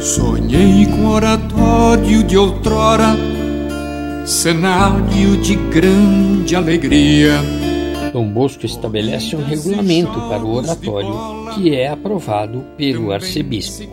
[0.00, 3.16] Sonhei com oratório de outrora,
[4.26, 7.40] cenário de grande alegria.
[8.12, 13.88] Dom Bosco estabelece um regulamento para o oratório que é aprovado pelo arcebispo.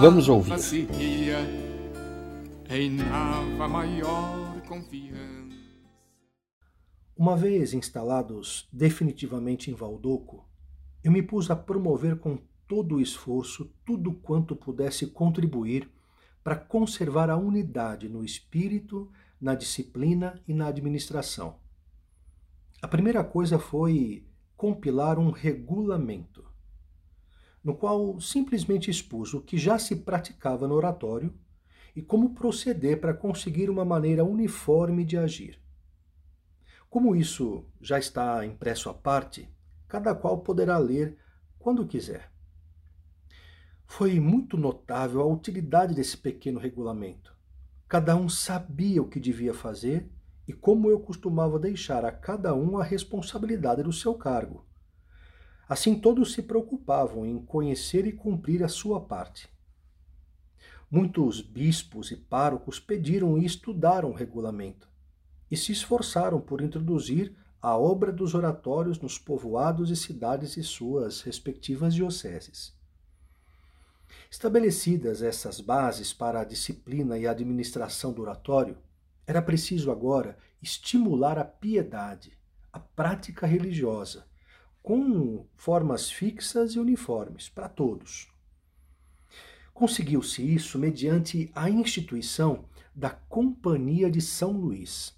[0.00, 0.54] Vamos ouvir.
[7.18, 10.48] Uma vez instalados definitivamente em Valdoco,
[11.02, 15.90] eu me pus a promover com todo o esforço tudo quanto pudesse contribuir
[16.44, 21.56] para conservar a unidade no espírito, na disciplina e na administração.
[22.80, 24.24] A primeira coisa foi
[24.56, 26.44] compilar um regulamento,
[27.64, 31.34] no qual simplesmente expus o que já se praticava no oratório
[31.96, 35.58] e como proceder para conseguir uma maneira uniforme de agir.
[36.90, 39.46] Como isso já está impresso à parte,
[39.86, 41.18] cada qual poderá ler
[41.58, 42.32] quando quiser.
[43.84, 47.36] Foi muito notável a utilidade desse pequeno regulamento.
[47.86, 50.10] Cada um sabia o que devia fazer
[50.46, 54.64] e como eu costumava deixar a cada um a responsabilidade do seu cargo.
[55.68, 59.46] Assim, todos se preocupavam em conhecer e cumprir a sua parte.
[60.90, 64.87] Muitos bispos e párocos pediram e estudaram o regulamento
[65.50, 71.22] e se esforçaram por introduzir a obra dos oratórios nos povoados e cidades de suas
[71.22, 72.76] respectivas dioceses.
[74.30, 78.78] Estabelecidas essas bases para a disciplina e a administração do oratório,
[79.26, 82.38] era preciso agora estimular a piedade,
[82.72, 84.26] a prática religiosa,
[84.82, 88.28] com formas fixas e uniformes para todos.
[89.74, 95.17] Conseguiu-se isso mediante a instituição da Companhia de São Luís.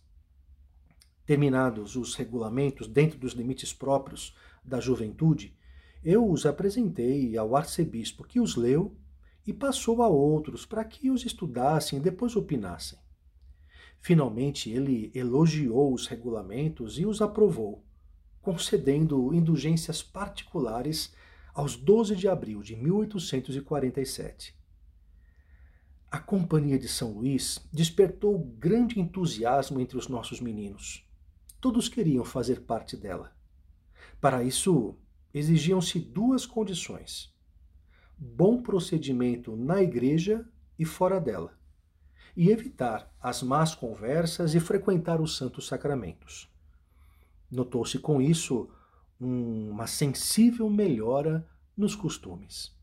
[1.30, 5.56] Terminados os regulamentos dentro dos limites próprios da juventude,
[6.02, 8.96] eu os apresentei ao arcebispo, que os leu
[9.46, 12.98] e passou a outros para que os estudassem e depois opinassem.
[14.00, 17.84] Finalmente, ele elogiou os regulamentos e os aprovou,
[18.42, 21.14] concedendo indulgências particulares
[21.54, 24.52] aos 12 de abril de 1847.
[26.10, 31.08] A Companhia de São Luís despertou grande entusiasmo entre os nossos meninos.
[31.60, 33.32] Todos queriam fazer parte dela.
[34.20, 34.96] Para isso,
[35.32, 37.34] exigiam-se duas condições:
[38.16, 40.48] bom procedimento na igreja
[40.78, 41.58] e fora dela,
[42.36, 46.50] e evitar as más conversas e frequentar os santos sacramentos.
[47.50, 48.70] Notou-se com isso
[49.18, 51.46] uma sensível melhora
[51.76, 52.74] nos costumes.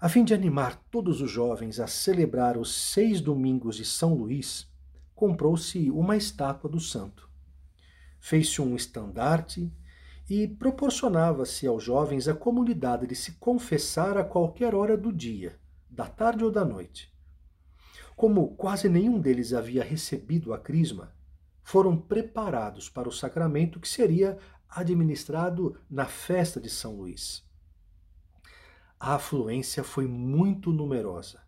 [0.00, 4.69] A fim de animar todos os jovens a celebrar os seis domingos de São Luís,
[5.20, 7.28] comprou-se uma estátua do santo.
[8.18, 9.70] Fez-se um estandarte
[10.30, 15.60] e proporcionava-se aos jovens a comunidade de se confessar a qualquer hora do dia,
[15.90, 17.14] da tarde ou da noite.
[18.16, 21.14] Como quase nenhum deles havia recebido a crisma,
[21.62, 24.38] foram preparados para o sacramento que seria
[24.70, 27.46] administrado na festa de São Luís.
[28.98, 31.42] A afluência foi muito numerosa.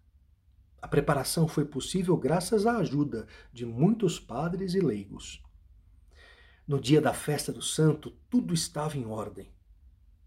[0.83, 5.41] A preparação foi possível graças à ajuda de muitos padres e leigos.
[6.67, 9.53] No dia da festa do santo, tudo estava em ordem.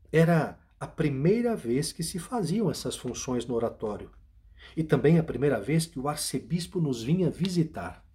[0.09, 4.09] Era a primeira vez que se faziam essas funções no oratório
[4.77, 8.05] e também a primeira vez que o arcebispo nos vinha visitar.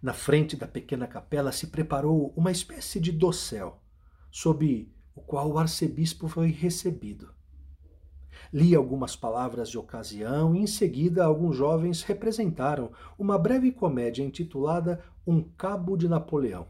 [0.00, 3.82] Na frente da pequena capela se preparou uma espécie de dossel,
[4.30, 7.33] sob o qual o arcebispo foi recebido.
[8.52, 15.02] Li algumas palavras de ocasião e em seguida alguns jovens representaram uma breve comédia intitulada
[15.26, 16.66] Um Cabo de Napoleão.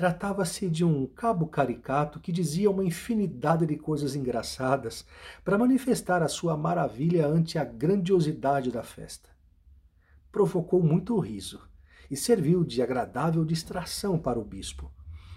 [0.00, 5.04] Tratava-se de um cabo caricato que dizia uma infinidade de coisas engraçadas
[5.44, 9.28] para manifestar a sua maravilha ante a grandiosidade da festa.
[10.32, 11.60] Provocou muito riso
[12.10, 14.90] e serviu de agradável distração para o bispo,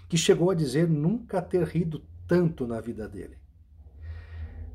[0.08, 3.43] que chegou a dizer nunca ter rido tanto na vida dele.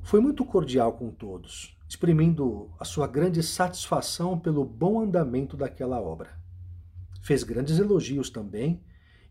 [0.02, 6.40] Foi muito cordial com todos, exprimindo a sua grande satisfação pelo bom andamento daquela obra.
[7.22, 8.84] Fez grandes elogios também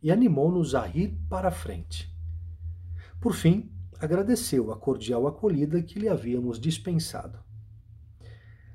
[0.03, 2.13] e animou-nos a rir para a frente.
[3.21, 7.39] Por fim, agradeceu a cordial acolhida que lhe havíamos dispensado.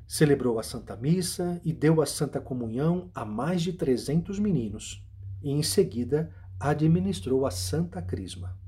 [0.06, 5.08] Celebrou a Santa Missa e deu a Santa Comunhão a mais de trezentos meninos,
[5.42, 8.63] e em seguida administrou a Santa Crisma.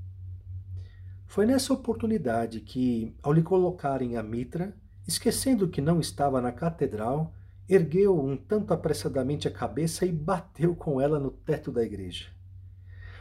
[1.26, 4.74] Foi nessa oportunidade que, ao lhe colocarem a mitra,
[5.06, 7.34] esquecendo que não estava na catedral
[7.68, 12.26] ergueu um tanto apressadamente a cabeça e bateu com ela no teto da igreja.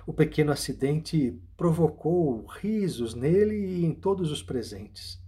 [0.05, 5.19] O pequeno acidente provocou risos nele e em todos os presentes.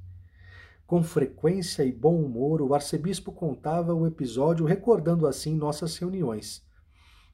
[0.85, 6.63] Com frequência e bom humor, o arcebispo contava o episódio, recordando assim nossas reuniões,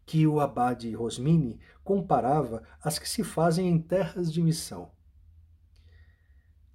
[0.06, 4.90] que o abade Rosmini comparava às que se fazem em terras de missão.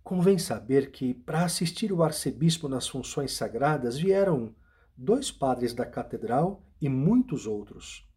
[0.08, 4.54] Convém saber que, para assistir o arcebispo nas funções sagradas, vieram
[4.96, 8.08] dois padres da catedral e muitos outros.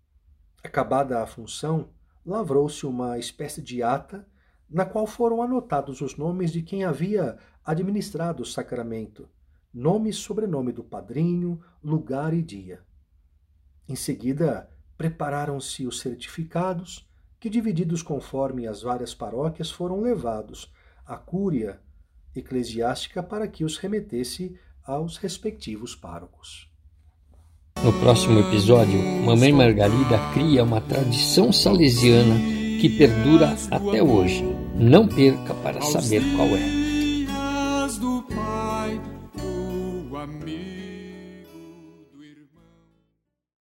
[0.63, 1.89] Acabada a função,
[2.25, 4.25] lavrou-se uma espécie de ata
[4.69, 9.27] na qual foram anotados os nomes de quem havia administrado o sacramento,
[9.73, 12.79] nome e sobrenome do padrinho, lugar e dia.
[13.85, 17.05] Em seguida, prepararam-se os certificados,
[17.37, 20.71] que, divididos conforme as várias paróquias, foram levados
[21.11, 21.79] à cúria
[22.33, 26.69] eclesiástica para que os remetesse aos respectivos párocos.
[27.83, 32.35] No próximo episódio, Mamãe Margarida cria uma tradição salesiana
[32.79, 34.43] que perdura até hoje.
[34.75, 36.80] Não perca para saber qual é.